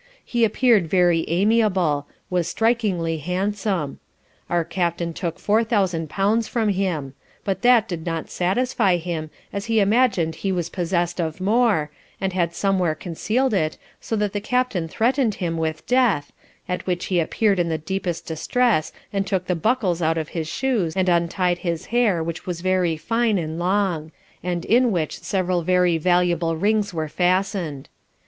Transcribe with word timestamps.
He 0.25 0.43
appear'd 0.43 0.89
very 0.89 1.25
amiable; 1.27 2.07
was 2.31 2.47
strikingly 2.47 3.19
handsome. 3.19 3.99
Our 4.49 4.63
Captain 4.63 5.13
took 5.13 5.37
four 5.37 5.63
thousand 5.63 6.09
pounds 6.09 6.47
from 6.47 6.69
him; 6.69 7.13
but 7.45 7.61
that 7.61 7.87
did 7.87 8.03
not 8.03 8.31
satisfy 8.31 8.95
him, 8.97 9.29
as 9.53 9.65
he 9.65 9.79
imagin'd 9.79 10.33
he 10.37 10.51
was 10.51 10.71
possess'd 10.71 11.21
of 11.21 11.39
more, 11.39 11.91
and 12.19 12.33
had 12.33 12.55
somewhere 12.55 12.95
conceal'd 12.95 13.53
it, 13.53 13.77
so 13.99 14.15
that 14.15 14.33
the 14.33 14.41
Captain 14.41 14.87
threatened 14.87 15.35
him 15.35 15.55
with 15.55 15.85
death, 15.85 16.33
at 16.67 16.87
which 16.87 17.05
he 17.05 17.19
appear'd 17.19 17.59
in 17.59 17.69
the 17.69 17.77
deepest 17.77 18.25
distress, 18.25 18.91
and 19.13 19.27
took 19.27 19.45
the 19.45 19.53
buckles 19.53 20.01
out 20.01 20.17
of 20.17 20.29
his 20.29 20.47
shoes, 20.47 20.97
and 20.97 21.09
untied 21.09 21.59
his 21.59 21.85
hair, 21.93 22.23
which 22.23 22.47
was 22.47 22.61
very 22.61 22.97
fine, 22.97 23.37
and 23.37 23.59
long; 23.59 24.11
and 24.43 24.65
in 24.65 24.91
which 24.91 25.19
several 25.19 25.61
very 25.61 25.99
valuable 25.99 26.57
rings 26.57 26.91
were 26.91 27.07
fasten'd. 27.07 27.87